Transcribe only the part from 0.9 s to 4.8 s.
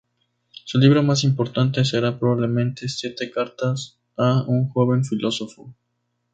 más importante será probablemente "Siete cartas a un